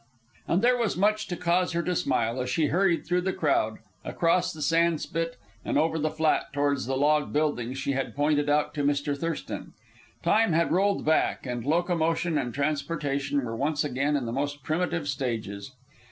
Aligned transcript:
And 0.47 0.63
there 0.63 0.79
was 0.79 0.97
much 0.97 1.27
to 1.27 1.35
cause 1.35 1.73
her 1.73 1.83
to 1.83 1.95
smile 1.95 2.41
as 2.41 2.49
she 2.49 2.69
hurried 2.69 3.05
through 3.05 3.21
the 3.21 3.31
crowd, 3.33 3.77
across 4.03 4.51
the 4.51 4.63
sand 4.63 4.99
spit, 4.99 5.37
and 5.63 5.77
over 5.77 5.99
the 5.99 6.09
flat 6.09 6.51
towards 6.53 6.87
the 6.87 6.97
log 6.97 7.31
building 7.31 7.75
she 7.75 7.91
had 7.91 8.15
pointed 8.15 8.49
out 8.49 8.73
to 8.73 8.83
Mr. 8.83 9.15
Thurston. 9.15 9.73
Time 10.23 10.53
had 10.53 10.71
rolled 10.71 11.05
back, 11.05 11.45
and 11.45 11.63
locomotion 11.63 12.35
and 12.39 12.51
transportation 12.51 13.45
were 13.45 13.55
once 13.55 13.83
again 13.83 14.15
in 14.15 14.25
the 14.25 14.33
most 14.33 14.63
primitive 14.63 15.07
stages. 15.07 15.71